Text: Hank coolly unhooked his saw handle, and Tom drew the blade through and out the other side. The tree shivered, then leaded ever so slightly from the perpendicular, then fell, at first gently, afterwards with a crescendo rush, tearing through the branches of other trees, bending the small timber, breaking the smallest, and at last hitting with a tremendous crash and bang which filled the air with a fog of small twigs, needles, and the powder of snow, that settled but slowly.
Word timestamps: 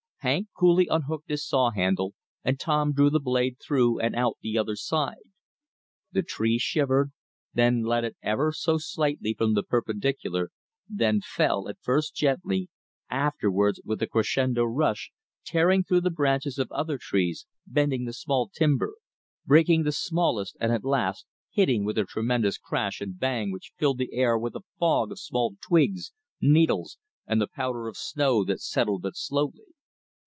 Hank 0.23 0.49
coolly 0.55 0.85
unhooked 0.85 1.29
his 1.29 1.43
saw 1.43 1.71
handle, 1.71 2.13
and 2.43 2.59
Tom 2.59 2.93
drew 2.93 3.09
the 3.09 3.19
blade 3.19 3.57
through 3.59 3.99
and 3.99 4.15
out 4.15 4.37
the 4.43 4.55
other 4.55 4.75
side. 4.75 5.23
The 6.11 6.21
tree 6.21 6.59
shivered, 6.59 7.11
then 7.55 7.81
leaded 7.81 8.15
ever 8.21 8.51
so 8.55 8.77
slightly 8.77 9.33
from 9.33 9.55
the 9.55 9.63
perpendicular, 9.63 10.51
then 10.87 11.21
fell, 11.21 11.67
at 11.67 11.81
first 11.81 12.13
gently, 12.13 12.69
afterwards 13.09 13.81
with 13.83 13.99
a 14.03 14.05
crescendo 14.05 14.63
rush, 14.63 15.11
tearing 15.43 15.83
through 15.83 16.01
the 16.01 16.11
branches 16.11 16.59
of 16.59 16.71
other 16.71 16.99
trees, 16.99 17.47
bending 17.65 18.05
the 18.05 18.13
small 18.13 18.47
timber, 18.47 18.93
breaking 19.47 19.81
the 19.81 19.91
smallest, 19.91 20.55
and 20.59 20.71
at 20.71 20.85
last 20.85 21.25
hitting 21.49 21.83
with 21.83 21.97
a 21.97 22.03
tremendous 22.03 22.59
crash 22.59 23.01
and 23.01 23.17
bang 23.19 23.51
which 23.51 23.73
filled 23.79 23.97
the 23.97 24.13
air 24.13 24.37
with 24.37 24.53
a 24.55 24.61
fog 24.77 25.11
of 25.11 25.17
small 25.17 25.55
twigs, 25.67 26.13
needles, 26.39 26.99
and 27.25 27.41
the 27.41 27.47
powder 27.51 27.87
of 27.87 27.97
snow, 27.97 28.43
that 28.43 28.61
settled 28.61 29.01
but 29.01 29.15
slowly. 29.15 29.63